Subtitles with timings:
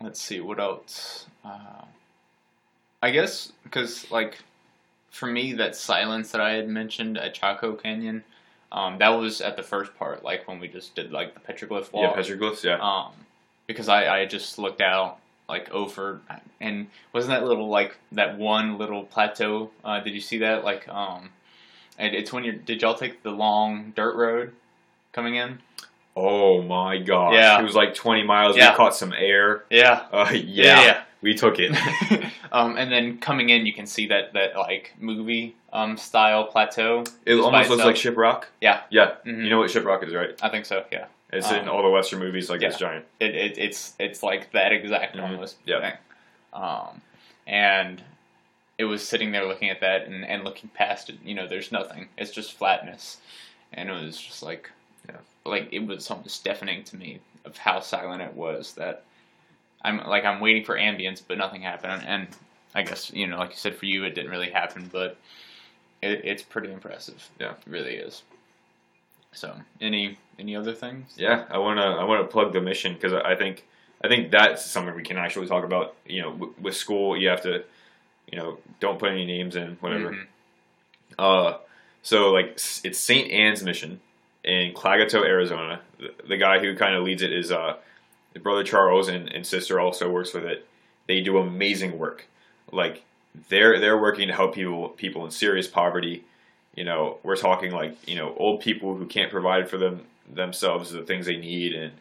[0.00, 1.26] let's see what else.
[1.44, 1.84] Uh,
[3.02, 4.38] I guess because like
[5.10, 8.22] for me, that silence that I had mentioned at Chaco Canyon,
[8.70, 11.88] um, that was at the first part, like when we just did like the petroglyph
[11.94, 12.62] Yeah, petroglyphs.
[12.64, 12.78] Yeah.
[12.80, 13.12] um,
[13.66, 15.18] because I, I just looked out
[15.48, 16.20] like over
[16.60, 19.70] and wasn't that little like that one little plateau?
[19.84, 20.64] Uh, did you see that?
[20.64, 21.30] Like um,
[21.98, 24.52] and it's when you're did y'all take the long dirt road
[25.12, 25.60] coming in?
[26.16, 27.34] Oh my gosh.
[27.34, 27.60] Yeah.
[27.60, 28.56] It was like 20 miles.
[28.56, 28.70] Yeah.
[28.70, 29.64] We caught some air.
[29.70, 31.02] Yeah, Uh, yeah, yeah.
[31.20, 31.72] We took it.
[32.52, 37.04] um, and then coming in, you can see that that like movie um style plateau.
[37.26, 38.44] It almost looks like Shiprock.
[38.60, 38.80] Yeah.
[38.90, 39.14] Yeah.
[39.26, 39.44] Mhm.
[39.44, 40.38] You know what Shiprock is, right?
[40.42, 40.84] I think so.
[40.90, 41.06] Yeah.
[41.32, 42.88] It's in Um, all the Western movies like this yeah.
[42.88, 43.04] giant.
[43.20, 45.22] it, it it's it's like that exact Mhm.
[45.22, 45.80] almost Yeah.
[45.80, 45.98] thing.
[46.52, 47.02] Um,
[47.46, 48.02] and
[48.78, 51.16] it was sitting there looking at that and, and looking past it.
[51.24, 52.08] You know, there's nothing.
[52.16, 53.18] It's just flatness,
[53.72, 54.75] and it was just like, Yeah.
[55.48, 58.72] Like it was almost deafening to me of how silent it was.
[58.74, 59.04] That
[59.82, 62.02] I'm like I'm waiting for ambience, but nothing happened.
[62.06, 62.28] And
[62.74, 65.16] I guess you know, like you said, for you, it didn't really happen, but
[66.02, 67.28] it, it's pretty impressive.
[67.40, 67.52] Yeah.
[67.52, 68.22] it really is.
[69.32, 71.12] So, any any other things?
[71.16, 73.66] Yeah, I wanna I wanna plug the mission because I think
[74.02, 75.94] I think that's something we can actually talk about.
[76.06, 77.64] You know, w- with school, you have to,
[78.30, 80.10] you know, don't put any names in, whatever.
[80.12, 80.26] Mhm.
[81.18, 81.58] Uh,
[82.02, 82.52] so like
[82.84, 83.30] it's St.
[83.30, 84.00] Anne's Mission
[84.46, 85.80] in Klagetoh, Arizona.
[85.98, 87.76] The, the guy who kind of leads it is uh,
[88.42, 90.66] brother Charles, and, and sister also works with it.
[91.06, 92.26] They do amazing work.
[92.72, 93.04] Like
[93.48, 96.24] they're they're working to help people people in serious poverty.
[96.74, 100.90] You know, we're talking like you know old people who can't provide for them themselves
[100.90, 101.92] the things they need, and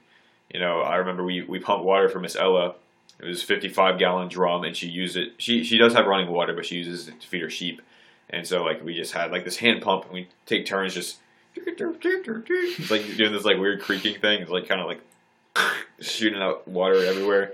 [0.53, 2.75] you know I remember we we pumped water for Miss Ella.
[3.17, 5.33] It was 55 gallon drum, and she used it.
[5.37, 7.81] She she does have running water, but she uses it to feed her sheep.
[8.29, 11.19] And so like we just had like this hand pump, and we take turns just
[12.79, 14.41] it's like doing this like weird creaking thing.
[14.41, 15.01] It's like kind of like
[15.99, 17.53] shooting out water everywhere.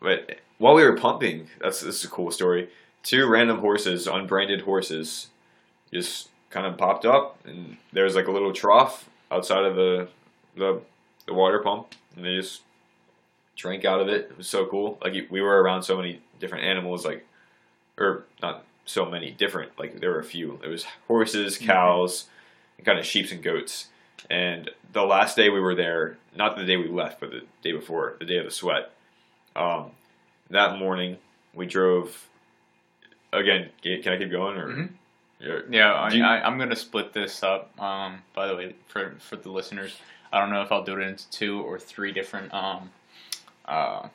[0.00, 2.68] But while we were pumping, that's this is a cool story.
[3.02, 5.28] Two random horses, unbranded horses,
[5.92, 10.08] just kind of popped up, and there was like a little trough outside of the
[10.56, 10.80] the,
[11.26, 12.62] the water pump, and they just
[13.56, 14.28] drank out of it.
[14.30, 14.98] It was so cool.
[15.02, 17.26] Like we were around so many different animals, like
[17.98, 19.78] or not so many different.
[19.78, 20.58] Like there were a few.
[20.62, 21.66] There was horses, mm-hmm.
[21.66, 22.35] cows, and
[22.84, 23.88] kind of sheep and goats.
[24.30, 27.72] And the last day we were there, not the day we left, but the day
[27.72, 28.90] before, the day of the sweat.
[29.54, 29.92] Um,
[30.50, 31.18] that morning
[31.54, 32.26] we drove.
[33.32, 34.68] Again, can I keep going or?
[34.68, 34.90] Mhm.
[35.70, 35.92] Yeah.
[35.92, 37.78] I, you- I, I'm gonna split this up.
[37.80, 39.96] Um, by the way, for for the listeners,
[40.32, 42.90] I don't know if I'll do it into two or three different um,
[43.66, 44.08] uh,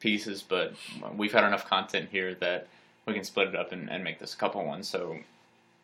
[0.00, 0.74] pieces, but
[1.16, 2.68] we've had enough content here that
[3.06, 4.88] we can split it up and, and make this a couple ones.
[4.88, 5.18] So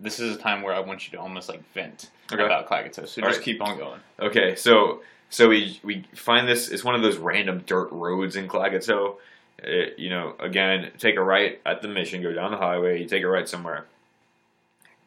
[0.02, 2.42] this is a time where I want you to almost like vent Okay.
[2.44, 3.06] about Klagetoh.
[3.08, 3.44] So All just right.
[3.44, 4.00] keep on going.
[4.20, 6.68] Okay, so so we we find this.
[6.70, 9.16] It's one of those random dirt roads in Klagetoh.
[9.58, 13.06] It, you know, again, take a right at the mission, go down the highway, you
[13.08, 13.86] take a right somewhere.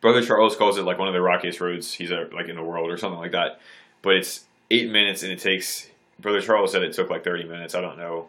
[0.02, 2.64] Brother Charles calls it like one of the rockiest roads he's ever, like in the
[2.64, 3.60] world or something like that.
[4.02, 5.88] But it's eight minutes and it takes.
[6.20, 7.76] Brother Charles said it took like thirty minutes.
[7.76, 8.28] I don't know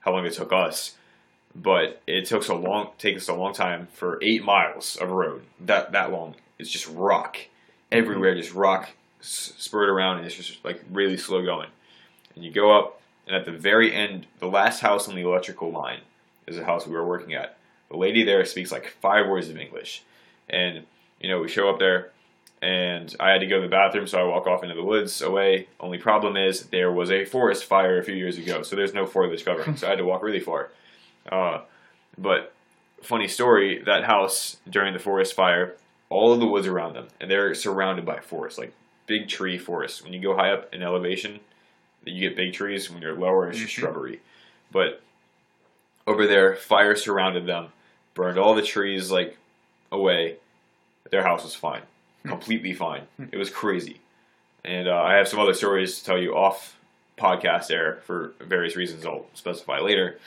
[0.00, 0.94] how long it took us,
[1.54, 2.90] but it took so long.
[2.98, 5.42] Take us a long time for eight miles of road.
[5.60, 6.36] That that long.
[6.58, 7.98] It's just rock mm-hmm.
[7.98, 11.68] everywhere, just rock spurred around, and it's just like really slow going.
[12.34, 15.70] And you go up, and at the very end, the last house on the electrical
[15.70, 16.00] line
[16.46, 17.56] is the house we were working at.
[17.90, 20.02] The lady there speaks like five words of English,
[20.48, 20.84] and
[21.20, 22.10] you know we show up there,
[22.60, 25.20] and I had to go to the bathroom, so I walk off into the woods
[25.22, 25.68] away.
[25.80, 29.06] Only problem is there was a forest fire a few years ago, so there's no
[29.06, 30.70] foliage covering, so I had to walk really far.
[31.30, 31.62] Uh,
[32.16, 32.52] but
[33.02, 35.74] funny story, that house during the forest fire,
[36.10, 38.72] all of the woods around them, and they're surrounded by forest, like
[39.06, 40.02] big tree forest.
[40.02, 41.40] When you go high up in elevation,
[42.04, 42.90] you get big trees.
[42.90, 43.80] When you're lower, it's just Mhm.
[43.80, 44.20] shrubbery.
[44.72, 45.02] But
[46.06, 47.68] over there, fire surrounded them,
[48.14, 49.36] burned all the trees like
[49.92, 50.36] away.
[51.10, 51.82] Their house was fine,
[52.22, 52.28] Hmm.
[52.30, 53.06] completely fine.
[53.32, 54.00] It was crazy,
[54.64, 56.76] and uh, I have some other stories to tell you off
[57.16, 59.04] podcast air for various reasons.
[59.06, 60.18] I'll specify later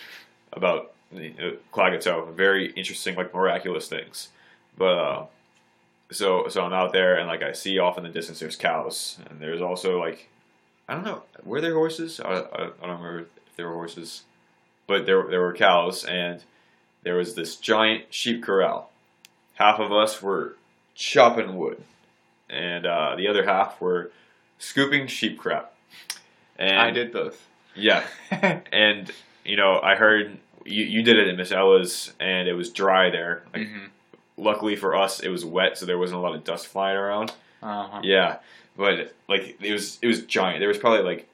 [0.53, 2.31] about the uh.
[2.31, 4.29] Very interesting, like miraculous things.
[4.77, 5.25] But uh,
[6.11, 9.17] so so I'm out there and like I see off in the distance there's cows.
[9.29, 10.29] And there's also like
[10.87, 12.19] I don't know were there horses?
[12.19, 14.23] I, I, I don't remember if there were horses.
[14.87, 16.43] But there there were cows and
[17.03, 18.91] there was this giant sheep corral.
[19.55, 20.55] Half of us were
[20.95, 21.83] chopping wood.
[22.49, 24.11] And uh, the other half were
[24.59, 25.73] scooping sheep crap.
[26.57, 27.47] And I did both.
[27.75, 28.03] yeah.
[28.71, 29.11] And
[29.45, 33.09] you know I heard you, you did it at Miss Ella's and it was dry
[33.09, 33.87] there like Mhm.
[34.37, 37.31] luckily for us it was wet so there wasn't a lot of dust flying around
[37.63, 38.01] Uh-huh.
[38.03, 38.37] yeah
[38.77, 41.27] but like it was it was giant there was probably like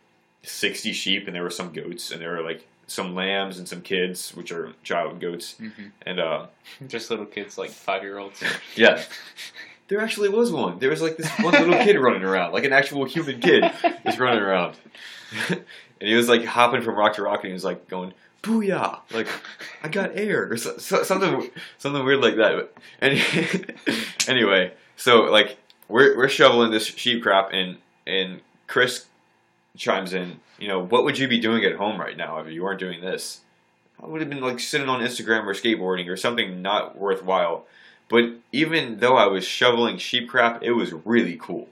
[0.44, 3.82] 60 sheep and there were some goats and there were like some lambs and some
[3.82, 6.46] kids, which are child goats, hmm and uh,
[6.88, 8.42] Just little kids, like five year olds.
[8.78, 9.04] yeah,
[9.88, 10.80] there actually was one.
[10.80, 13.64] There was like this one little kid running around, like an actual human kid,
[14.06, 14.76] just running around,
[15.50, 15.64] and
[16.00, 18.14] he was like hopping from rock to rock, and he was like going.
[18.44, 19.00] Booyah!
[19.12, 19.28] Like
[19.84, 21.50] I got air, or so, so, something,
[21.80, 22.70] something weird like that.
[23.02, 23.22] Any,
[24.28, 25.58] anyway, so like
[25.90, 29.06] we're we're shoveling this sheep crap, and and Chris
[29.76, 30.40] chimes in.
[30.60, 33.02] You know, what would you be doing at home right now if you weren't doing
[33.02, 33.42] this?
[34.02, 37.66] I would have been like sitting on Instagram or skateboarding or something not worthwhile.
[38.10, 41.68] But even though I was shoveling sheep crap, it was really cool.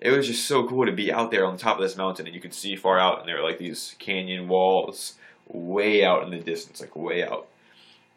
[0.00, 2.34] It was just so cool to be out there on top of this mountain and
[2.34, 5.14] you could see far out, and there were like these canyon walls
[5.48, 7.48] way out in the distance, like way out.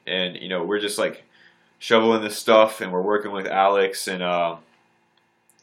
[0.05, 1.23] And you know, we're just like
[1.79, 4.57] shoveling this stuff, and we're working with Alex, and uh,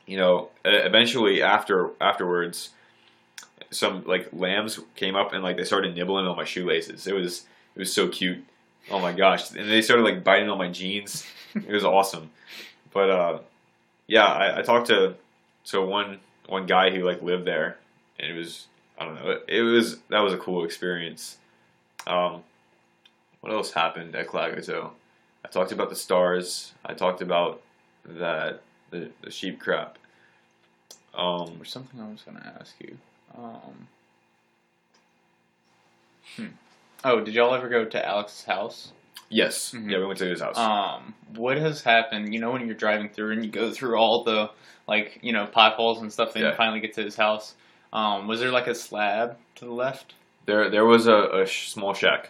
[0.06, 2.70] you know, eventually after afterwards,
[3.70, 7.06] some like lambs came up and like they started nibbling on my shoelaces.
[7.06, 8.44] It was it was so cute.
[8.90, 9.50] Oh my gosh!
[9.50, 11.24] And they started like biting on my jeans.
[11.68, 12.30] It was awesome.
[12.92, 13.38] But uh,
[14.06, 15.14] yeah, I, I talked to
[15.66, 17.78] to one one guy who like lived there,
[18.18, 18.66] and it was
[18.98, 19.38] I don't know.
[19.48, 21.38] It, was that was a cool experience.
[22.06, 22.42] Um,
[23.40, 24.90] what else happened at Klagetoh?
[25.44, 26.72] I talked about the stars.
[26.84, 27.60] I talked about
[28.04, 29.98] that the, the sheep crap.
[31.14, 32.96] Um, There's something I was to ask you.
[33.36, 33.88] Um,
[36.36, 36.46] hmm.
[37.04, 38.92] Oh, did y'all ever go to Alex's house?
[39.29, 39.91] Yes, Mhm.
[39.91, 40.56] yeah, we went to his house.
[40.59, 42.32] Um, what has happened?
[42.35, 44.50] You know, when you're driving through and you go through all the
[44.87, 46.50] like you know potholes and stuff, then Yeah.
[46.50, 47.55] you finally get to his house.
[47.93, 50.15] Um, was there like a slab to the left?
[50.47, 52.29] there, there was a, a sh- small shack.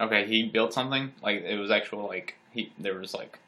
[0.00, 3.38] Okay, he built something like it was actual like he there was like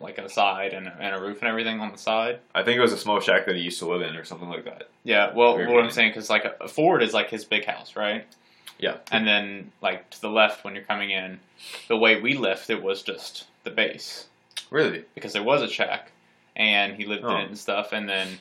[0.00, 2.40] like a side and a, and a roof and everything on the side.
[2.54, 4.48] I think it was a small shack that he used to live in, or something
[4.48, 4.88] like that.
[5.04, 8.26] Yeah, well, what I'm saying because like a Ford is like his big house, right?
[8.78, 8.96] Yeah.
[9.10, 11.40] And then like to the left when you're coming in,
[11.88, 14.26] the way we left it was just the base
[14.70, 15.04] Really?
[15.14, 16.12] because there was a shack
[16.56, 17.30] and he lived Oh.
[17.30, 17.92] in it and stuff.
[17.92, 18.38] And then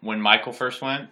[0.00, 1.08] when Michael first went,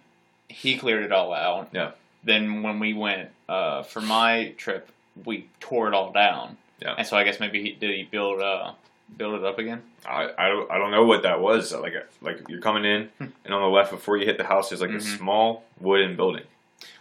[0.47, 1.69] he cleared it all out.
[1.71, 1.91] Yeah.
[2.23, 4.89] Then when we went uh, for my trip,
[5.25, 6.57] we tore it all down.
[6.81, 6.95] Yeah.
[6.97, 8.73] And so I guess maybe he did he build uh
[9.17, 9.81] build it up again.
[10.05, 11.73] I, I, don't, I don't know what that was.
[11.73, 13.25] Like like you're coming in, Hmm.
[13.45, 15.17] and on the left before you hit the house, there's like a Mhm.
[15.17, 16.43] small wooden building.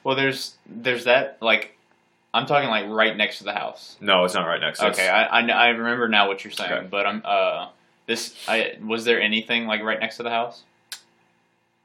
[0.04, 1.76] Well, there's there's that like
[2.32, 3.96] I'm talking like right next to the house.
[4.00, 4.82] No, it's not right next.
[4.82, 6.86] Okay, I, I, I remember now what you're saying, Okay.
[6.88, 7.68] but I'm uh
[8.06, 10.62] this I was there anything like right next to the house?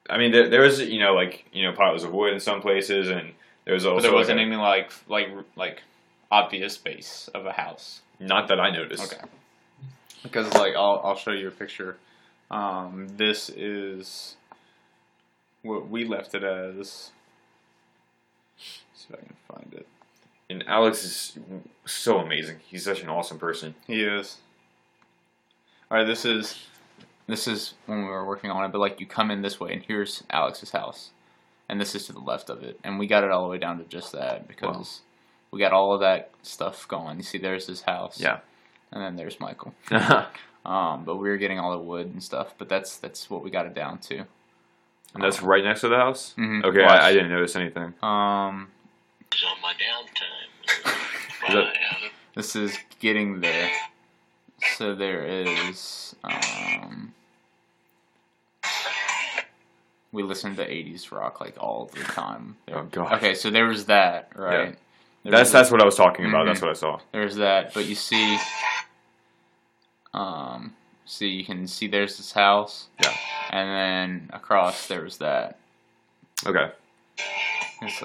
[0.09, 2.61] I mean, there, there was you know like you know piles of wood in some
[2.61, 3.31] places, and
[3.65, 5.81] there was also But there like wasn't a- anything like like like
[6.31, 8.01] obvious space of a house.
[8.19, 9.13] not that I noticed.
[9.13, 9.23] Okay.
[10.23, 11.97] Because like I'll I'll show you a picture.
[12.51, 14.35] Um, this is
[15.63, 17.09] what we left it as.
[19.07, 19.87] See if I can find it.
[20.49, 21.37] And Alex is
[21.85, 22.57] so amazing.
[22.67, 23.75] He's such an awesome person.
[23.87, 24.37] He is.
[25.89, 26.67] All right, this is
[27.27, 29.73] this is when we were working on it, but like you come in this way,
[29.73, 31.09] and here's Alex's house,
[31.69, 33.57] and this is to the left of it, and we got it all the way
[33.57, 35.01] down to just that because
[35.51, 37.17] we got all of that stuff going.
[37.17, 38.39] You see, there's his house, Yeah.
[38.91, 39.73] and then there's Michael.
[40.65, 43.51] Um, but we were getting all the wood and stuff, but that's that's what we
[43.51, 44.25] got it down to.
[45.13, 46.33] And that's right next to the house.
[46.39, 46.63] Mhm.
[46.65, 47.93] Okay, I, I didn't notice anything.
[48.01, 48.69] Um,
[49.35, 51.49] It's on my downtime.
[51.49, 52.09] Is that- Bye.
[52.35, 53.69] this is getting there.
[54.77, 56.15] So there is.
[56.23, 57.13] Um,
[60.13, 62.55] we listen to '80s rock like all the time.
[62.65, 63.13] There- Oh god.
[63.15, 64.77] Okay, so there was that, right?
[65.23, 66.45] There That's was that's what I was talking about.
[66.45, 66.47] Mhm.
[66.51, 66.99] That's what I saw.
[67.11, 68.39] There's that, but you see,
[70.13, 70.73] um,
[71.05, 73.13] see you can see there's this house, Yeah.
[73.49, 75.57] and then across there was that.
[76.45, 76.71] Okay.
[77.81, 78.03] It's-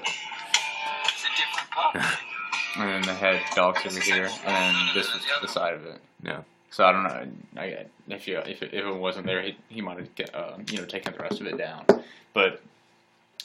[1.95, 6.01] and then the head dog's over here, and then this was the side of it.
[6.23, 6.43] Yeah.
[6.71, 7.61] So I don't know.
[7.61, 10.79] I, if you if it, if it wasn't there, he, he might have uh, you
[10.79, 11.85] know taken the rest of it down.
[12.33, 12.63] But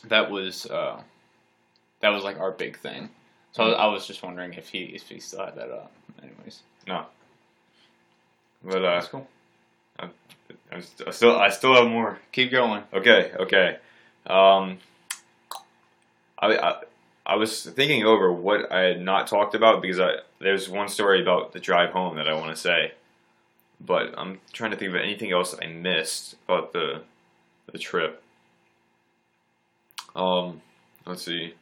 [0.07, 1.01] that was uh,
[2.01, 3.09] that was like our big thing.
[3.51, 5.91] So I was, I was just wondering if he if he still had that up.
[6.21, 7.05] Anyways, No.
[8.63, 9.27] But uh, that's cool.
[10.71, 12.19] I st- I still I still have more.
[12.31, 12.83] Keep going.
[12.93, 13.77] Okay, okay.
[14.27, 14.79] Um,
[16.39, 16.81] I, I
[17.25, 21.21] I was thinking over what I had not talked about because I there's one story
[21.21, 22.93] about the drive home that I want to say,
[23.81, 27.01] but I'm trying to think of anything else I missed about the
[27.71, 28.21] the trip.
[30.15, 30.61] Um,
[31.05, 31.55] let's see.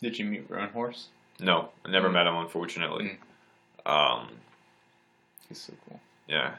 [0.00, 1.08] Did you meet Roan Horse?
[1.40, 2.12] No, I never Mm.
[2.14, 3.18] met him unfortunately.
[3.86, 4.28] Um,
[5.48, 6.00] He's so cool.
[6.26, 6.56] yeah,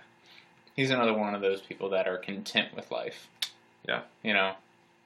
[0.76, 3.28] He's another one of those people that are content with life.
[3.88, 4.02] Yeah.
[4.24, 4.56] You know,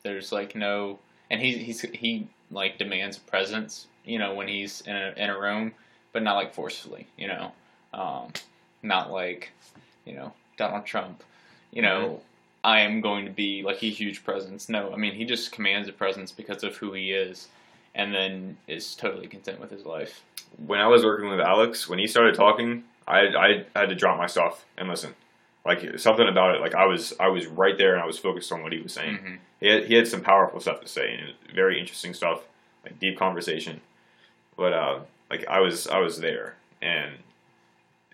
[0.03, 4.81] there's like no, and he he's he like demands a presence, you know, when he's
[4.81, 5.73] in a in a room,
[6.11, 7.51] but not like forcefully, you know,
[7.93, 8.31] um,
[8.83, 9.51] not like
[10.05, 11.23] you know Donald Trump,
[11.71, 12.21] you know.
[12.61, 14.67] I am going to be like a huge presence.
[14.67, 17.47] No, I mean he just commands a presence because of who he is,
[17.95, 20.23] and then is totally content with his life.
[20.65, 24.17] when I was working with Alex, when he started talking, I I had to drop
[24.17, 25.15] my stuff and listen.
[25.65, 28.51] Like something about it, like I was I was right there and I was focused
[28.51, 29.17] on what he was saying.
[29.17, 29.37] Mhm.
[29.59, 32.41] He had, he had some powerful stuff to say and very interesting stuff,
[32.83, 33.81] like deep conversation.
[34.57, 34.99] But uh,
[35.29, 37.11] like I was I was there and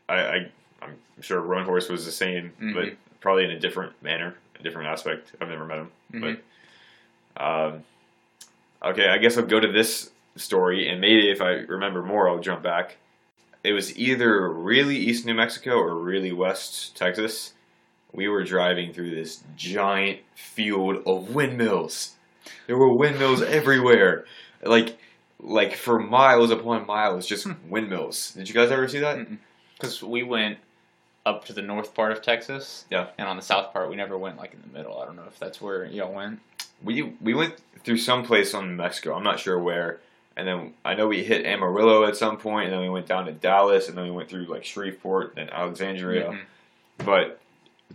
[0.10, 0.50] I, I
[0.82, 2.96] I'm sure Roan Horse was the same, but Mhm.
[3.22, 5.32] probably in a different manner, a different aspect.
[5.40, 6.40] I've never met him, Mhm.
[7.36, 7.84] but um,
[8.84, 12.40] okay, I guess I'll go to this story, and maybe if I remember more, I'll
[12.40, 12.98] jump back.
[13.66, 17.54] It was either really East New Mexico or really West Texas.
[18.14, 22.14] We were driving through this giant field of windmills.
[22.68, 24.26] There were windmills everywhere,
[24.64, 24.98] like
[25.40, 27.54] like for miles upon miles, just hmm.
[27.68, 28.32] windmills.
[28.34, 29.28] Did you guys ever see that?
[29.74, 30.60] Because we went
[31.26, 33.08] up to the north part of Texas, Yeah.
[33.18, 35.02] and on the south part we never went like in the middle.
[35.02, 36.40] I don't know if that's where y'all went.
[36.84, 39.16] We we went through some place on Mexico.
[39.16, 40.02] I'm not sure where.
[40.38, 43.26] And then I know we hit Amarillo at some point, and then we went down
[43.26, 46.32] to Dallas, and then we went through like Shreveport and Alexandria.
[46.32, 46.40] Mhm.
[47.06, 47.40] But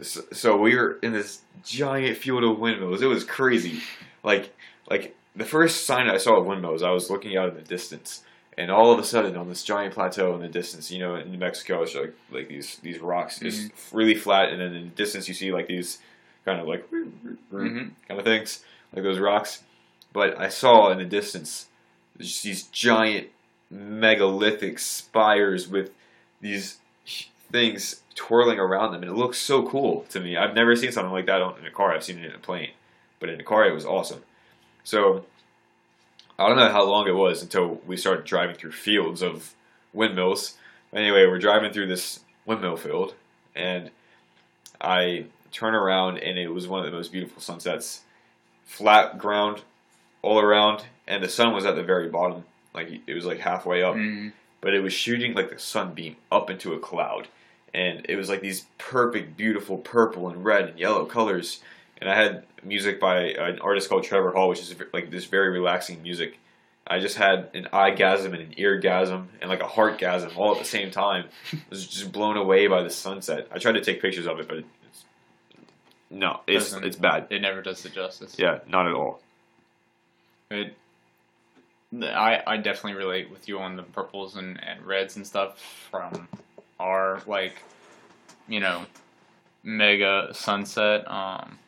[0.03, 3.03] so we were in this giant field of windmills.
[3.03, 3.81] It was crazy.
[4.23, 4.55] Like
[4.89, 8.25] like the first sign I saw of windmills, I was looking out in the distance,
[8.57, 11.31] and all of a sudden on this giant plateau in the distance, you know, in
[11.31, 14.91] New Mexico, it's like like these these rocks just really flat, and then in the
[14.97, 15.99] distance you see like these
[16.45, 17.91] kind of like Mhm.
[18.09, 19.63] kind of things, like those rocks.
[20.13, 21.67] But I saw in the distance
[22.21, 23.29] these giant
[23.71, 25.91] megalithic spires with
[26.41, 26.79] these
[27.51, 30.37] things twirling around them, and it looks so cool to me.
[30.37, 31.93] I've never seen something like that in a car.
[31.93, 32.71] I've seen it in a plane,
[33.19, 34.23] but in a car it was awesome.
[34.85, 35.25] So
[36.39, 39.55] I don't know how long it was until we started driving through fields of
[39.93, 40.55] windmills.
[40.93, 43.15] Anyway, we're driving through this windmill field,
[43.55, 43.91] and
[44.81, 48.03] I turn around, and it was one of the most beautiful sunsets.
[48.65, 49.63] Flat ground
[50.23, 52.45] all around, and the sun was at the very bottom.
[52.73, 53.95] Like it was like halfway up.
[53.97, 54.33] Mhm.
[54.63, 57.27] but it was shooting like the sunbeam up into a cloud.
[57.73, 61.63] And it was like these perfect beautiful purple and red and yellow colors.
[62.01, 65.49] And i had music by an artist called trevor hall which is like this very
[65.51, 66.39] relaxing music.
[66.87, 70.65] I just had an eyegasm and an eargasm and like a heartgasm all at the
[70.65, 71.25] same time.
[71.55, 73.47] I was just blown away by the sunset.
[73.53, 75.05] I tried to take pictures of it but it's
[76.11, 77.29] no it's Doesn't- it's bad.
[77.31, 78.35] It never does it justice.
[78.39, 79.21] yeah not at all.
[80.51, 80.75] It,
[82.03, 85.59] I I definitely relate with you on the purples and, and reds and stuff
[85.91, 86.29] from
[86.79, 87.63] our like,
[88.49, 88.85] you know,
[89.63, 91.11] mega sunset.
[91.11, 91.59] Um,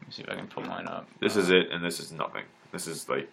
[0.00, 1.08] let me see if I can pull mine up.
[1.20, 3.30] this is it and this is nothing this is like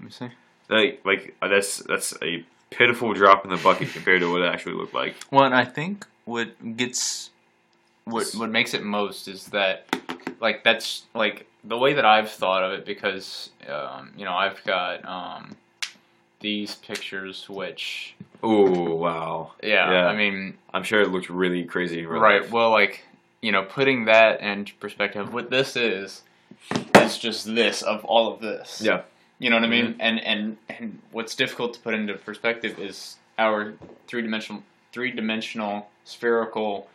[0.00, 0.28] Let me see.
[0.68, 4.46] like like uh, that's that's a pitiful drop in the bucket compared to what it
[4.52, 7.30] actually looked like Well, and I think what gets
[8.04, 9.86] what what makes it most is that
[10.40, 14.62] like that's like the way that I've thought of it because um, you know I've
[14.64, 15.56] got um,
[16.40, 19.52] these pictures which Oh wow!
[19.62, 20.06] yeah, Yeah.
[20.06, 22.52] I mean I'm sure it looked really crazy right life.
[22.52, 23.04] well like
[23.42, 26.22] you know putting that into perspective what this is
[26.96, 29.02] is just this of all of this Yeah.
[29.38, 33.16] you know what I mean and and and what's difficult to put into perspective is
[33.38, 33.74] our
[34.06, 36.88] three dimensional three dimensional spherical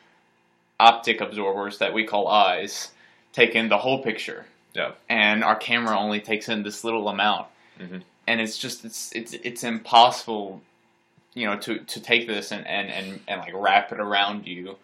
[0.79, 2.89] optic absorbers that we call eyes
[3.33, 4.91] take in the whole picture Yeah.
[5.09, 7.47] and our camera only takes in this little amount
[7.79, 8.03] Mhm.
[8.27, 10.62] And it's just it's it's it's impossible
[11.34, 14.75] you know to to take this and and and, and like wrap it around you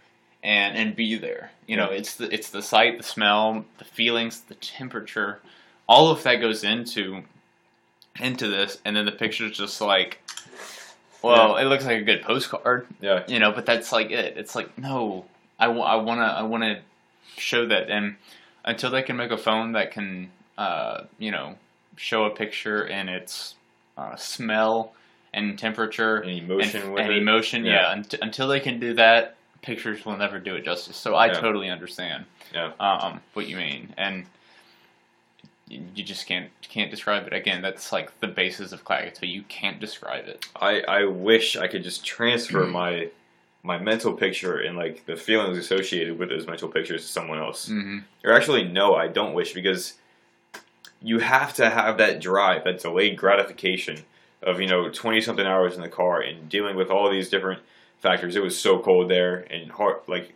[0.44, 1.52] and and be there.
[1.68, 5.40] You know it's the it's the sight the smell the feelings the temperature
[5.88, 7.24] all of that goes into
[8.20, 8.80] into this.
[8.86, 10.20] And then the picture's just like
[11.22, 12.88] well it looks like a good postcard.
[13.02, 13.24] Yeah.
[13.28, 14.38] you know but that's like it.
[14.38, 15.26] It's like no
[15.60, 16.80] i, wa- I want to i want to
[17.38, 17.90] show that.
[17.90, 18.16] And
[18.66, 21.56] until they can make a phone that can uh, you know
[22.00, 23.56] show a picture and its
[23.98, 24.94] uh, smell
[25.34, 27.74] and temperature And emotion and, and emotion Yeah.
[27.74, 31.26] yeah, unt- until they can do that pictures will never do it justice so i
[31.28, 31.34] Yeah.
[31.34, 32.72] totally understand Yeah.
[32.80, 34.26] um, what you mean and
[35.68, 39.30] you just can't can't describe it again that's like the basis of Klagetoh.
[39.30, 43.10] you can't describe it I I wish I could just transfer my
[43.62, 47.68] my mental picture and like the feelings associated with those mental pictures to someone else.
[47.68, 48.00] mm-hmm.
[48.24, 49.96] Or actually, no, I don't wish because
[51.02, 54.04] you have to have that drive, that delayed gratification
[54.42, 57.62] of you know twenty something hours in the car and dealing with all these different
[58.00, 58.36] factors.
[58.36, 60.34] It was so cold there and hard, like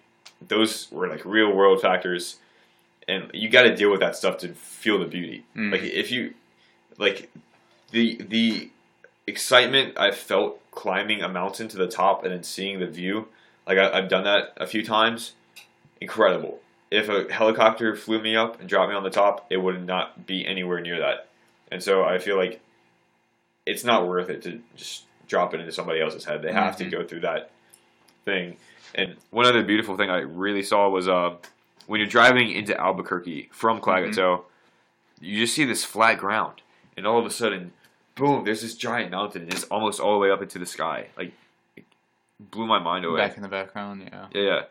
[0.48, 2.38] those were like real world factors,
[3.08, 5.46] and you got to deal with that stuff to feel the beauty.
[5.56, 5.72] Mm.
[5.72, 6.34] Like if you
[6.98, 7.30] like
[7.92, 8.70] the the
[9.28, 13.28] excitement I felt climbing a mountain to the top and then seeing the view,
[13.68, 15.34] like I, I've done that a few times,
[16.02, 16.60] incredible.
[16.94, 20.28] If a helicopter flew me up and dropped me on the top, it would not
[20.28, 21.28] be anywhere near that.
[21.72, 22.62] And so I feel like
[23.66, 26.42] it's not worth it to just drop it into somebody else's head.
[26.44, 26.78] They have Mhm.
[26.78, 27.50] to go through that
[28.26, 28.58] thing.
[28.94, 31.36] And one other beautiful thing I really saw was uh,
[31.88, 34.44] when you're driving into Albuquerque from Klagetoh,
[35.20, 36.62] you just see this flat ground,
[36.96, 37.72] and all of a sudden,
[38.14, 38.44] boom!
[38.46, 39.48] There's this giant mountain.
[39.48, 41.08] It's almost all the way up into the sky.
[41.18, 41.32] Like,
[41.76, 41.86] it
[42.40, 43.22] blew my mind away.
[43.22, 44.28] Back in the background, yeah.
[44.34, 44.62] Yeah, yeah.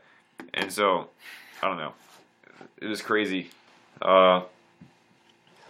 [0.55, 1.09] And so,
[1.63, 1.95] I don't know.
[2.81, 3.51] It was crazy.
[4.01, 4.43] Uh,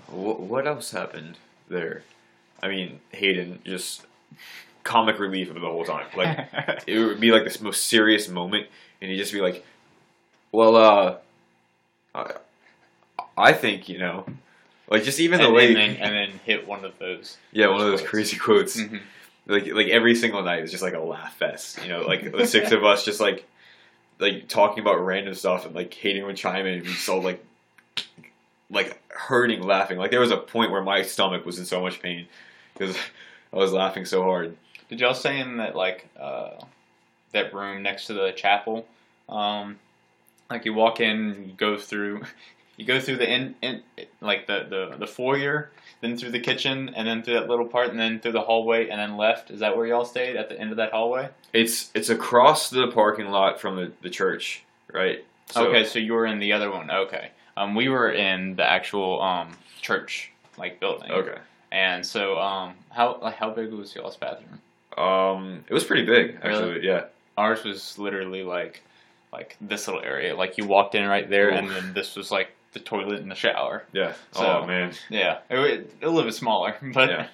[0.09, 1.37] wh- what else happened
[1.69, 2.03] there?
[2.63, 4.07] I mean, Hayden just
[4.85, 6.07] comic relief of the whole time.
[6.17, 8.67] Like, it would be like this most serious moment,
[9.01, 9.65] and he'd just be like,
[10.53, 11.17] "Well, uh,
[12.15, 12.33] I,
[13.37, 14.25] I think you know,
[14.89, 17.37] like just even the and, way, and, then, and then hit one of those.
[17.53, 18.11] yeah, one of those quotes.
[18.11, 19.01] crazy quotes." Mhm.
[19.47, 21.83] like like every single night is just like a laugh fest.
[21.83, 23.45] You know, like the six of us just like
[24.23, 27.45] like talking about random stuff and like Hayden would chime in and be so like
[28.71, 29.99] like hurting laughing.
[29.99, 32.27] Like there was a point where my stomach was in so much pain
[32.73, 32.97] because
[33.53, 34.57] I was laughing so hard.
[34.89, 36.53] Did y'all say in that like uh,
[37.33, 38.87] that room next to the chapel?
[39.29, 39.79] Um,
[40.49, 42.23] like you walk in, you go through,
[42.77, 43.83] you go through the in, in
[44.21, 47.91] like the, the the foyer, then through the kitchen, and then through that little part,
[47.91, 49.51] and then through the hallway, and then left.
[49.51, 51.29] Is that where y'all stayed at the end of that hallway?
[51.53, 55.25] It's it's across the parking lot from the, the church, right?
[55.51, 56.91] So- okay, so you were in the other one.
[56.91, 59.51] Okay, um, we were in the actual um
[59.81, 61.11] church like building.
[61.11, 61.39] Okay.
[61.71, 64.61] And so um, how like how big was y'all's bathroom?
[64.97, 66.85] Um, it was pretty big actually.
[66.87, 67.05] Yeah.
[67.39, 68.83] Ours was literally like
[69.33, 70.37] like this little area.
[70.37, 73.35] Like you walked in right there, and then this was like the toilet and the
[73.37, 73.85] shower.
[73.93, 74.15] Yeah.
[74.33, 74.93] So- oh man.
[75.11, 77.29] Yeah, it, a little bit smaller, but Yeah.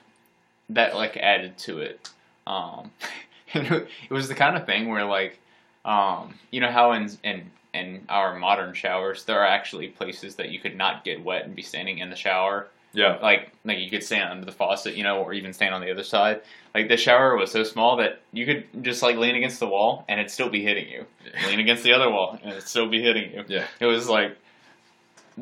[0.70, 2.08] that like added to it.
[2.46, 2.90] Um,
[3.54, 5.38] it was the kind of thing where like,
[5.84, 10.50] um, you know how in in in our modern showers there are actually places that
[10.50, 12.66] you could not get wet and be standing in the shower.
[12.94, 13.18] Yeah.
[13.22, 15.90] Like like you could stand under the faucet, you know, or even stand on the
[15.90, 16.40] other side.
[16.74, 20.04] Like the shower was so small that you could just like lean against the wall
[20.08, 21.04] and it'd still be hitting you.
[21.34, 21.46] Yeah.
[21.48, 23.44] lean against the other wall and it'd still be hitting you.
[23.46, 23.66] Yeah.
[23.78, 24.36] It was like,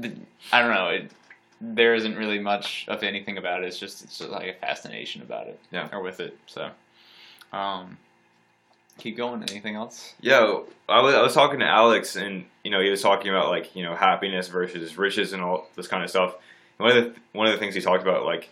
[0.00, 0.12] the,
[0.52, 0.88] I don't know.
[0.88, 1.10] It,
[1.60, 3.66] there isn't really much of anything about it.
[3.66, 5.58] It's just it's just like a fascination about it.
[5.70, 5.88] Yeah.
[5.92, 6.36] Or with it.
[6.46, 6.70] So,
[7.52, 7.96] um,
[8.98, 9.42] keep going.
[9.42, 10.14] Anything else?
[10.20, 13.48] Yeah, I was, I was talking to Alex, and you know he was talking about
[13.48, 16.34] like you know happiness versus riches and all this kind of stuff.
[16.78, 18.50] And one of the one of the things he talked about like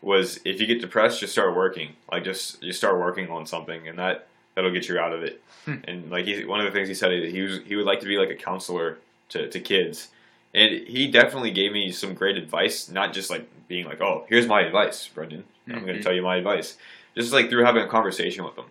[0.00, 1.90] was if you get depressed, just start working.
[2.10, 5.42] Like just you start working on something, and that that'll get you out of it.
[5.64, 5.76] Hmm.
[5.84, 8.00] And like he, one of the things he said is he was he would like
[8.00, 8.98] to be like a counselor
[9.30, 10.08] to, to kids.
[10.54, 14.46] And he definitely gave me some great advice, not just like being like, "Oh, here's
[14.46, 15.44] my advice, Brendan.
[15.68, 15.98] I'm going Mhm.
[15.98, 16.76] to tell you my advice."
[17.14, 18.64] Just like through having a conversation with him.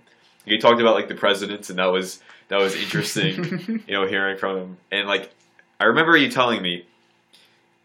[0.45, 3.83] He talked about like the presidents, and that was that was interesting.
[3.87, 4.77] you know, hearing from him.
[4.91, 5.29] And like,
[5.79, 6.85] I remember you telling me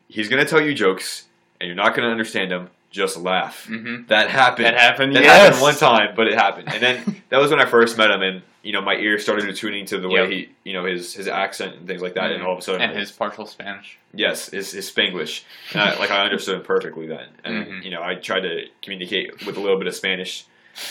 [0.08, 1.26] he's gonna tell you jokes,
[1.60, 2.70] and you're not gonna understand them.
[2.92, 3.66] Just laugh.
[3.68, 4.06] mm-hmm.
[4.08, 4.66] That happened.
[4.66, 5.16] That happened.
[5.16, 5.32] That yes.
[5.44, 6.68] happened one time, but it happened.
[6.72, 9.56] And then that was when I first met him, and you know, my ears started
[9.56, 10.30] tuning to the way Yep.
[10.30, 12.30] he, you know, his his accent and things like that.
[12.30, 12.46] And Mhm.
[12.46, 13.98] all of a sudden, And his partial Spanish.
[14.14, 15.42] yes, his, his Spanglish,
[15.74, 17.26] I, like I understood him perfectly then.
[17.44, 17.82] And Mhm.
[17.82, 20.44] you know, I tried to communicate with a little bit of Spanish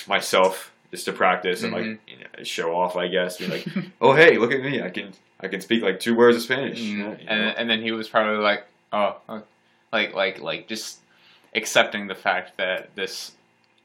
[0.08, 2.00] myself just to practice and like Mhm.
[2.08, 3.38] you know, show off, I guess.
[3.38, 3.66] Be like,
[4.02, 6.80] oh hey, look at me, I can I can speak like two words of Spanish.
[6.80, 6.88] Mhm.
[6.90, 7.18] you know?
[7.28, 9.44] And and then he was probably like, oh, oh,
[9.94, 11.00] like like like just
[11.56, 13.32] accepting the fact that this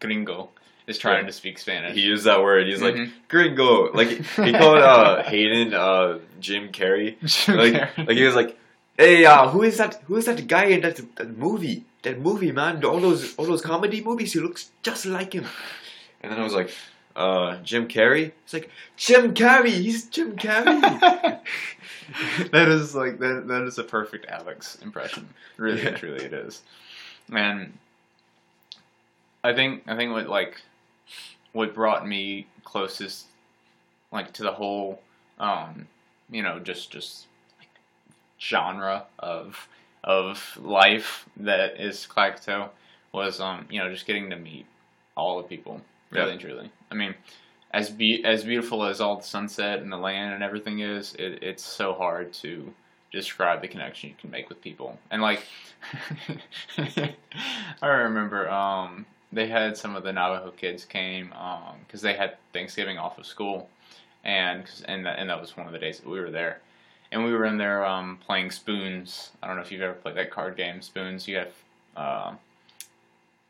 [0.01, 0.49] gringo
[0.87, 1.27] is trying Yeah.
[1.27, 1.95] to speak Spanish.
[1.95, 2.67] he used that word.
[2.67, 3.11] He's like Mhm.
[3.29, 3.93] gringo.
[3.93, 7.17] Like he called uh, Hayden uh, Jim Carrey.
[7.49, 8.57] like, like he was like,
[8.97, 10.01] "Hey, uh, who is that?
[10.07, 11.85] Who is that guy in that, that movie?
[12.03, 12.85] That movie, man!
[12.85, 14.33] All those all those comedy movies.
[14.35, 15.47] He looks just like him."
[16.23, 16.71] And then I was like,
[17.17, 19.71] "Uh, Jim Carrey." It's like Jim Carrey.
[19.71, 20.81] He's Jim Carrey.
[22.53, 23.49] that is like that.
[23.49, 25.29] That is a perfect Alex impression.
[25.57, 25.97] Really, Yeah.
[25.97, 26.63] truly, it is.
[27.33, 27.79] And
[29.43, 30.61] I think I think what like
[31.53, 33.27] what brought me closest,
[34.13, 35.01] like to the whole,
[35.39, 35.87] um,
[36.31, 37.27] you know, just just
[37.59, 37.69] like
[38.41, 39.69] genre of
[40.05, 42.69] of life that is Klagetoh
[43.13, 44.67] was um you know just getting to meet
[45.17, 46.33] all the people really Yeah.
[46.33, 46.71] and truly.
[46.91, 47.15] I mean,
[47.73, 51.43] as be as beautiful as all the sunset and the land and everything is, it,
[51.43, 52.73] it's so hard to
[53.13, 54.99] describe the connection you can make with people.
[55.11, 55.43] And like,
[57.83, 61.33] I remember um, they had some of the Navajo kids came
[61.87, 63.69] because they had Thanksgiving off of school,
[64.25, 66.61] and and that, and that was one of the days that we were there.
[67.13, 69.31] And we were in there um, playing spoons.
[69.43, 71.29] I don't know if you've ever played that card game, spoons.
[71.29, 71.53] You have
[71.97, 72.35] uh,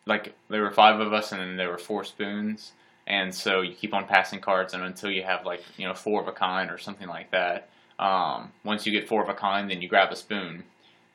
[0.06, 2.72] like there were five of us, and then there were four spoons,
[3.06, 6.20] and so you keep on passing cards, and until you have like you know four
[6.20, 7.68] of a kind or something like that.
[7.98, 10.64] Um, once you get four of a kind, then you grab a spoon,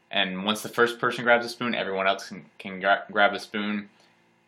[0.10, 3.40] and once the first person grabs a spoon, everyone else can, can gra- grab a
[3.40, 3.90] spoon.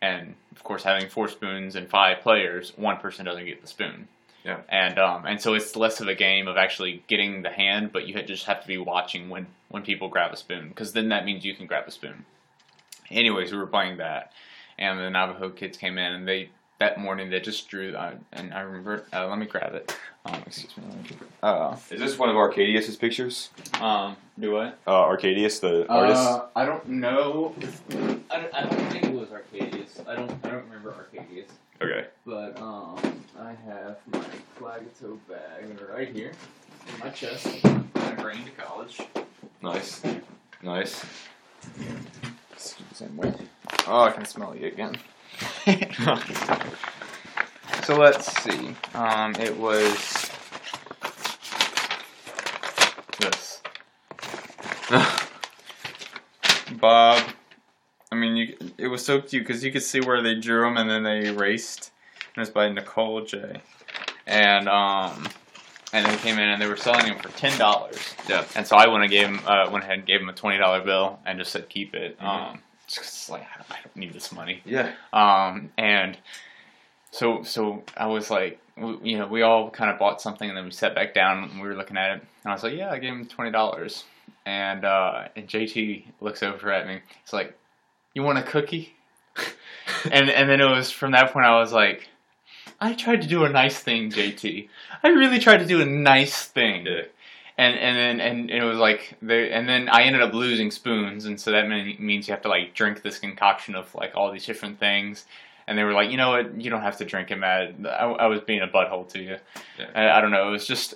[0.02, 4.08] And of course, having four spoons and five players, one person doesn't get the spoon.
[4.44, 4.58] Yeah.
[4.68, 8.06] And um, and so it's less of a game of actually getting the hand, but
[8.06, 11.24] you just have to be watching when when people grab a spoon, because then that
[11.24, 12.26] means you can grab a spoon.
[13.10, 14.32] Anyways, we were playing that,
[14.78, 18.52] and the Navajo kids came in, and they that morning they just drew, uh, and
[18.52, 19.04] I remember.
[19.12, 19.96] Uh, let me grab it.
[20.26, 20.84] Um, excuse me.
[20.88, 23.50] let me- Uh, Is this one of Arcadius's pictures?
[23.80, 24.78] um, do what?
[24.86, 26.20] Uh, Arcadius, the artist.
[26.20, 27.54] Uh, I don't know.
[28.30, 30.00] I don't, I don't think it was Arcadius.
[30.08, 30.30] I don't.
[30.44, 31.48] I don't remember Arcadius.
[31.80, 32.06] Okay.
[32.26, 32.96] But um,
[33.38, 34.24] I have my
[34.58, 36.32] Klagetoh bag right here
[36.92, 37.46] in my chest.
[37.96, 39.00] I bring to college.
[39.62, 40.02] Nice.
[40.62, 41.04] Nice.
[42.56, 43.34] Same way.
[43.86, 44.96] Oh, I can smell you again.
[47.84, 48.74] So let's see.
[48.94, 50.30] Um, it was
[53.18, 53.62] this.
[56.80, 57.22] Bob.
[58.12, 58.56] I mean, you.
[58.78, 61.26] It was so cute because you could see where they drew them and then they
[61.28, 61.90] erased.
[62.34, 63.60] And it was by Nicole J.
[64.26, 65.28] And um,
[65.92, 67.98] and they came in and they were selling them for ten dollars.
[68.28, 68.44] Yeah.
[68.56, 70.58] And so I went and gave him, uh, went ahead and gave him a twenty
[70.58, 72.18] dollar bill and just said keep it.
[72.18, 72.24] Mhm.
[72.24, 72.58] Um,
[72.94, 74.62] just it's like I don't, I don't need this money.
[74.64, 74.92] Yeah.
[75.12, 76.16] Um, and
[77.10, 80.56] so so I was like, we, you know, we all kind of bought something and
[80.56, 82.74] then we sat back down and we were looking at it and I was like,
[82.74, 84.04] yeah, I gave him twenty dollars.
[84.46, 87.00] And uh, and JT looks over at me.
[87.22, 87.56] He's like,
[88.12, 88.94] you want a cookie?
[90.10, 92.08] and and then it was from that point I was like,
[92.80, 94.68] I tried to do a nice thing, JT.
[95.02, 96.86] I really tried to do a nice thing.
[96.86, 97.02] Yeah.
[97.56, 101.24] And and then and it was like the and then I ended up losing spoons,
[101.24, 104.32] and so that mean, means you have to like drink this concoction of like all
[104.32, 105.24] these different things.
[105.66, 107.74] And they were like, you know what, you don't have to drink it, Matt.
[107.86, 109.38] I, I was being a butthole to you.
[109.78, 109.86] Yeah.
[109.94, 110.48] I, I don't know.
[110.48, 110.94] It was just,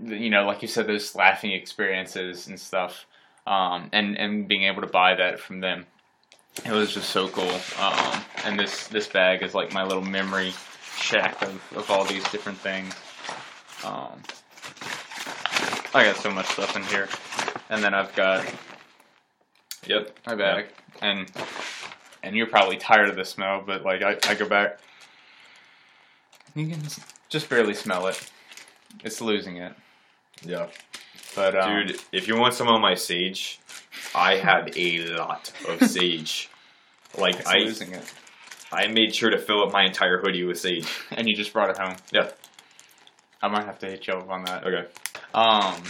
[0.00, 3.06] you know, like you said, those laughing experiences and stuff,
[3.46, 5.86] um, and and being able to buy that from them.
[6.64, 7.60] It was just so cool.
[7.78, 10.52] Um, and this this bag is like my little memory
[10.96, 12.94] shack of, of all these different things.
[13.84, 14.20] Um,
[15.96, 17.08] I got so much stuff in here,
[17.70, 18.44] and then I've got
[19.86, 20.14] Yep.
[20.26, 20.66] my bag,
[21.00, 21.30] and
[22.22, 24.78] and you're probably tired of the smell, but like I, I go back,
[26.54, 26.82] you can
[27.30, 28.30] just barely smell it.
[29.04, 29.72] It's losing it,
[30.42, 30.66] Yeah.
[31.34, 33.58] but um, Dude, if you want some of my sage,
[34.14, 36.50] I have a lot of sage.
[37.16, 38.12] Like it's I, losing it,
[38.70, 40.86] I made sure to fill up my entire hoodie with sage.
[41.12, 41.96] and you just brought it home.
[42.12, 42.32] Yeah.
[43.40, 44.64] I might have to hit you up on that.
[44.66, 44.86] Okay.
[45.36, 45.82] Um.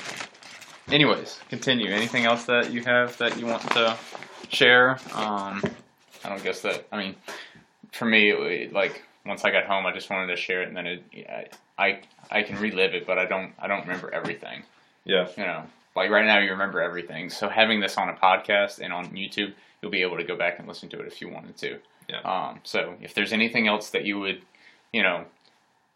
[0.88, 1.90] Anyways, continue.
[1.90, 3.96] Anything else that you have that you want to
[4.50, 4.98] share?
[5.14, 5.62] Um,
[6.24, 6.86] I don't guess that.
[6.92, 7.16] I mean,
[7.92, 10.76] for me, it, like once I got home, I just wanted to share it, and
[10.76, 11.46] then it, I,
[11.78, 14.62] I I can relive it, but I don't I don't remember everything.
[15.04, 15.28] Yeah.
[15.36, 15.62] You know,
[15.94, 17.30] like right now, you remember everything.
[17.30, 20.58] So having this on a podcast and on YouTube, you'll be able to go back
[20.58, 21.78] and listen to it if you wanted to.
[22.08, 22.20] Yeah.
[22.20, 22.60] Um.
[22.64, 24.42] So if there's anything else that you would,
[24.92, 25.24] you know,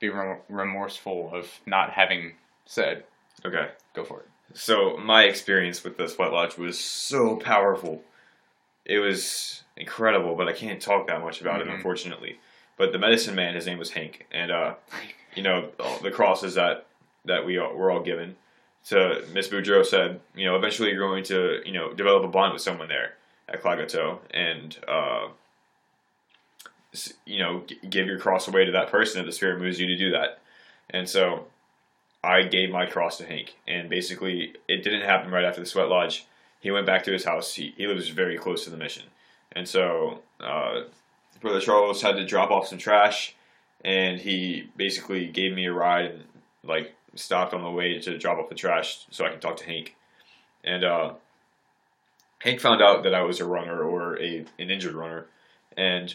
[0.00, 2.34] be rem- remorseful of not having
[2.66, 3.04] said,
[3.44, 3.68] Okay.
[3.94, 4.26] go for it.
[4.54, 8.02] So my experience with the sweat lodge was so powerful.
[8.84, 11.66] It was incredible, but I can't talk that much about Mhm.
[11.68, 12.40] it, unfortunately.
[12.76, 14.74] But the medicine man, his name was Hank, and uh,
[15.34, 15.70] you know
[16.02, 16.86] the crosses that
[17.24, 18.36] that we all, were all given.
[18.88, 22.52] To Miss Boudreau said, you know, eventually you're going to you know develop a bond
[22.54, 23.14] with someone there
[23.48, 25.28] at Klagetoh, and uh,
[27.26, 29.86] you know g- give your cross away to that person if the spirit moves you
[29.86, 30.40] to do that.
[30.90, 31.46] And so
[32.22, 35.88] I gave my cross to Hank, and basically it didn't happen right after the sweat
[35.88, 36.26] lodge.
[36.60, 37.54] He went back to his house.
[37.54, 39.04] He, he lives very close to the mission,
[39.52, 40.82] and so uh,
[41.40, 43.34] Brother Charles had to drop off some trash,
[43.84, 46.24] and he basically gave me a ride and
[46.62, 49.64] like stopped on the way to drop off the trash so I could talk to
[49.64, 49.96] Hank,
[50.62, 51.14] and uh,
[52.40, 55.26] Hank found out that I was a runner or a an injured runner,
[55.76, 56.14] and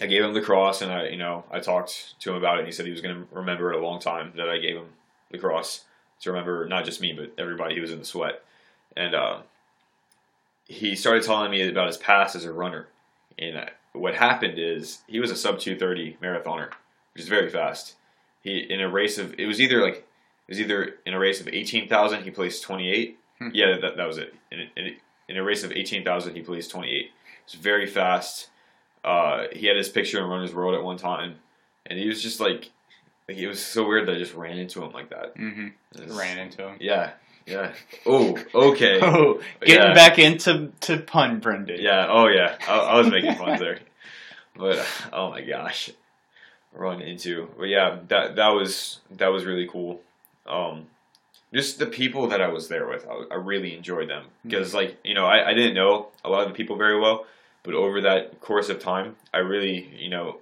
[0.00, 2.60] I gave him the cross, and I, you know, I talked to him about it.
[2.60, 4.76] and He said he was going to remember it a long time that I gave
[4.76, 4.86] him
[5.30, 5.84] the cross
[6.20, 8.42] to remember not just me, but everybody who was in the sweat.
[8.96, 9.38] And uh,
[10.66, 12.88] he started telling me about his past as a runner.
[13.38, 16.70] And what happened is he was a sub two thirty marathoner,
[17.12, 17.94] which is very fast.
[18.42, 21.40] He in a race of it was either like it was either in a race
[21.40, 23.18] of eighteen thousand he placed twenty eight.
[23.38, 23.48] Hmm.
[23.52, 24.34] Yeah, that, that was it.
[24.50, 24.96] In, in,
[25.28, 27.10] in a race of eighteen thousand he placed twenty eight.
[27.44, 28.48] It's very fast.
[29.04, 31.36] Uh, he had his picture in Runner's World at one time,
[31.86, 32.70] and he was just like,
[33.28, 35.36] like it was so weird that I just ran into him like that.
[35.36, 35.68] Mm-hmm.
[36.06, 36.76] Was- Ran into him.
[36.80, 37.10] Yeah,
[37.46, 37.72] Yeah.
[38.06, 39.00] Oh, okay.
[39.02, 39.94] Oh, getting Yeah.
[39.94, 41.80] back into to pun, Brendan.
[41.80, 42.06] Yeah.
[42.08, 42.56] Oh, yeah.
[42.68, 43.80] I, I was making fun there,
[44.56, 45.90] but oh my gosh,
[46.72, 47.48] run into.
[47.58, 50.00] But yeah, that that was that was really cool.
[50.46, 50.86] Um,
[51.52, 54.96] just the people that I was there with, I, I really enjoyed them because, like,
[55.04, 57.26] you know, I, I didn't know a lot of the people very well,
[57.62, 60.38] but over that course of time, I really, you know,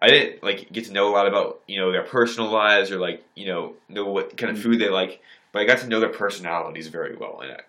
[0.00, 2.98] I didn't like get to know a lot about you know their personal lives or
[2.98, 5.22] like you know know what kind of food they like,
[5.52, 7.60] but I got to know their personalities very well, and I,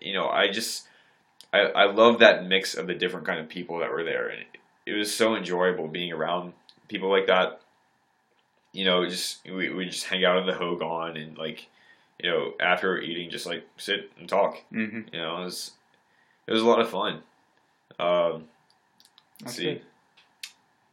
[0.00, 0.86] you know, I just
[1.52, 4.40] I, I love that mix of the different kind of people that were there, and
[4.40, 6.54] it, it was so enjoyable being around
[6.88, 7.60] people like that.
[8.72, 11.66] You know, just we we just hang out in the Hogan and like,
[12.18, 14.62] you know, after eating, just like sit and talk.
[14.70, 15.72] hmm You know, it was
[16.46, 17.22] it was a lot of fun.
[17.98, 18.44] Um,
[19.40, 19.82] let's That's see, good.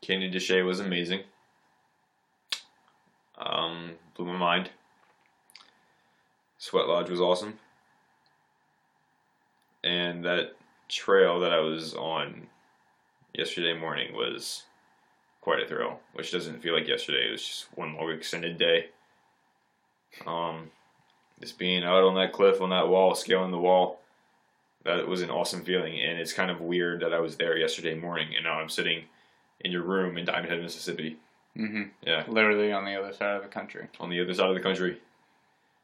[0.01, 1.21] Canyon de Chelly was amazing.
[3.37, 4.69] Um, blew my mind.
[6.57, 7.57] Sweat Lodge was awesome.
[9.83, 10.55] And that
[10.89, 12.47] trail that I was on
[13.33, 14.63] yesterday morning was
[15.41, 17.27] quite a thrill, which doesn't feel like yesterday.
[17.29, 18.87] It was just one long extended day.
[20.27, 20.69] Um,
[21.39, 24.01] just being out on that cliff, on that wall, scaling the wall,
[24.85, 25.99] that was an awesome feeling.
[25.99, 29.03] And it's kind of weird that I was there yesterday morning and now I'm sitting
[29.61, 31.17] in your room in Diamond Head, Mississippi.
[31.55, 33.87] hmm Yeah, Literally on the other side of the country.
[33.99, 34.99] on the other side of the country.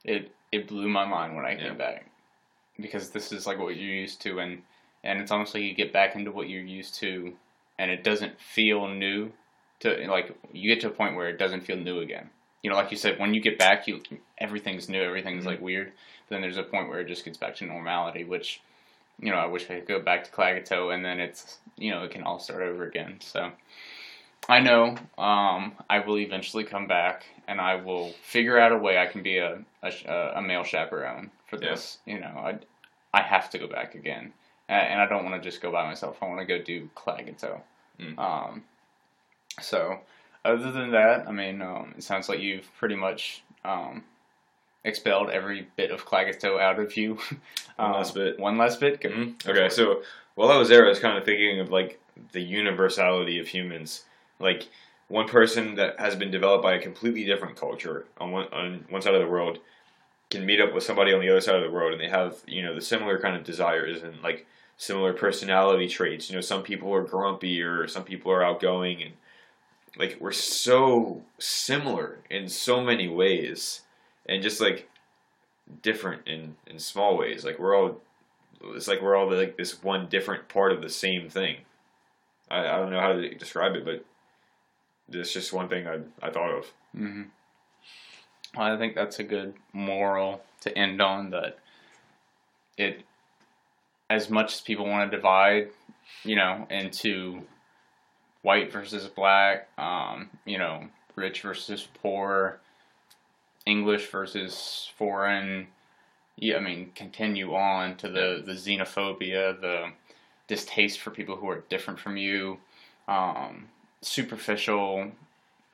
[0.04, 1.74] It it blew my mind when I came Yeah.
[1.74, 2.06] back
[2.80, 4.62] because this is like what you're used to, and
[5.04, 7.34] and it's almost like you get back into what you're used to,
[7.78, 9.32] and it doesn't feel new.
[9.82, 12.30] To like you get to a point where it doesn't feel new again.
[12.62, 14.02] You know, like you said, when you get back, you
[14.38, 15.48] everything's new, everything's Mhm.
[15.48, 15.92] like weird.
[16.30, 18.62] Then there's a point where it just gets back to normality, which
[19.20, 22.04] you know I wish I could go back to Klagetoh, and then it's you know
[22.04, 23.18] it can all start over again.
[23.22, 23.52] So.
[24.48, 28.96] I know um, I will eventually come back, and I will figure out a way
[28.96, 29.92] I can be a a,
[30.36, 31.72] a male chaperone for Yeah.
[31.72, 31.98] this.
[32.06, 32.60] You know, I
[33.12, 34.34] I have to go back again,
[34.70, 36.18] and, and I don't want to just go by myself.
[36.22, 37.60] I want to go do Klagetoh.
[38.00, 38.20] Mm.
[38.20, 38.64] Um,
[39.62, 40.00] so
[40.44, 44.04] other than that, I mean, um, it sounds like you've pretty much um,
[44.86, 47.16] expelled every bit of Klagetoh out of you.
[47.76, 48.40] One Um, last bit.
[48.40, 49.02] One last bit.
[49.02, 49.46] Mhm.
[49.48, 50.02] Okay, so
[50.36, 52.00] while I was there, I was kind of thinking of like
[52.32, 54.06] the universality of humans.
[54.40, 54.68] Like
[55.10, 59.02] one person that has been developed by a completely different culture on one on one
[59.02, 59.60] side of the world
[60.32, 62.38] can meet up with somebody on the other side of the world, and they have
[62.48, 64.46] you know the similar kind of desires and like
[64.78, 66.30] similar personality traits.
[66.30, 69.14] You know, some people are grumpy or some people are outgoing, and
[69.98, 73.82] like we're so similar in so many ways,
[74.28, 74.90] and just like
[75.82, 77.46] different in in small ways.
[77.46, 78.02] Like we're all
[78.74, 81.58] it's like we're all like this one different part of the same thing.
[82.50, 84.06] I, I don't know how to describe it, but
[85.12, 86.66] it's just one thing I, I thought of.
[86.96, 87.24] hmm
[88.56, 91.32] Well, I think that's a good moral to end on.
[91.32, 91.60] That
[92.78, 93.04] it,
[94.10, 95.70] as much as people want to divide,
[96.24, 97.42] you know, into
[98.42, 100.86] white versus black, um, you know,
[101.16, 102.60] rich versus poor,
[103.66, 105.68] English versus foreign.
[106.38, 109.92] Yeah, I mean, continue on to the the xenophobia, the
[110.48, 112.60] distaste for people who are different from you,
[113.08, 113.68] um,
[114.02, 115.12] superficial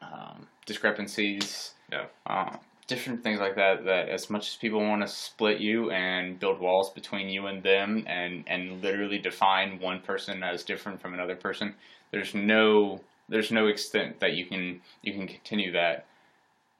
[0.01, 2.05] um, discrepancies, Yeah.
[2.25, 3.85] uh, different things like that.
[3.85, 7.63] That as much as people want to split you and build walls between you and
[7.63, 11.75] them, and and literally define one person as different from another person,
[12.11, 16.05] there's no there's no extent that you can you can continue that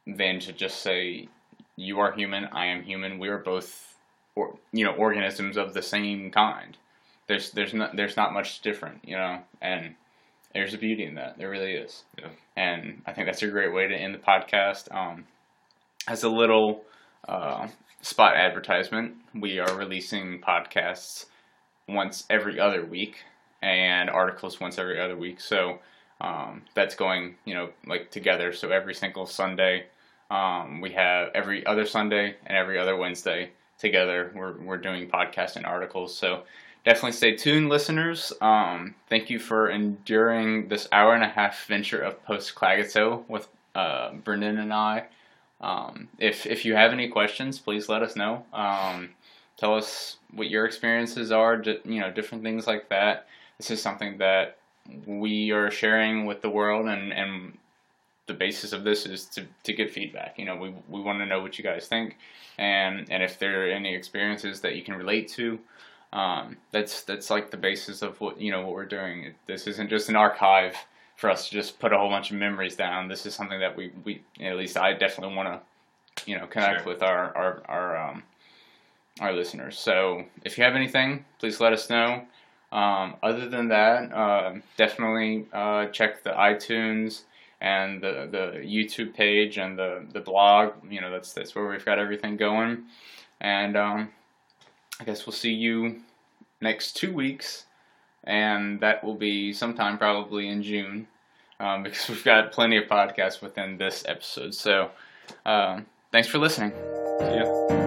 [0.05, 1.27] than to just say
[1.75, 3.97] you are human, I am human, we are both
[4.35, 6.77] or, you know organisms of the same kind.
[7.27, 9.95] There's there's not there's not much different, you know, and
[10.53, 11.37] there's a beauty in that.
[11.37, 12.03] There really is.
[12.17, 12.29] Yeah.
[12.55, 14.93] And I think that's a great way to end the podcast.
[14.93, 15.25] Um,
[16.07, 16.83] as a little
[17.27, 17.67] uh,
[18.01, 21.25] spot advertisement, we are releasing podcasts
[21.87, 23.23] once every other week
[23.61, 25.39] and articles once every other week.
[25.39, 25.79] So
[26.21, 28.53] um, that's going, you know, like together.
[28.53, 29.85] So every single Sunday,
[30.29, 34.31] um, we have every other Sunday and every other Wednesday together.
[34.35, 36.15] We're we're doing podcast and articles.
[36.15, 36.43] So
[36.85, 38.31] definitely stay tuned, listeners.
[38.39, 43.47] Um, thank you for enduring this hour and a half venture of post Klagetoh with
[43.73, 45.07] uh, Brendan and I.
[45.59, 48.45] Um, if if you have any questions, please let us know.
[48.53, 49.09] Um,
[49.57, 51.61] tell us what your experiences are.
[51.83, 53.27] You know, different things like that.
[53.57, 54.57] This is something that
[55.05, 57.57] we are sharing with the world, and and
[58.27, 60.37] the basis of this is to, to get feedback.
[60.37, 62.17] You know, we we want to know what you guys think,
[62.57, 65.59] and and if there are any experiences that you can relate to.
[66.13, 69.33] Um, that's that's like the basis of what you know what we're doing.
[69.47, 70.75] This isn't just an archive
[71.15, 73.07] for us to just put a whole bunch of memories down.
[73.07, 76.83] This is something that we, we at least I definitely want to, you know, connect
[76.83, 76.93] Sure.
[76.93, 78.23] with our our our um,
[79.21, 79.77] our listeners.
[79.79, 82.23] So if you have anything, please let us know.
[82.71, 87.23] Um, other than that, uh, definitely uh, check the iTunes
[87.59, 90.73] and the, the YouTube page and the, the blog.
[90.89, 92.83] You know, that's that's where we've got everything going.
[93.41, 94.09] And um,
[94.99, 96.01] I guess we'll see you
[96.61, 97.65] next two weeks,
[98.23, 101.07] and that will be sometime probably in June,
[101.59, 104.53] um, because we've got plenty of podcasts within this episode.
[104.53, 104.91] So,
[105.45, 106.71] um, thanks for listening.
[107.19, 107.80] See ya.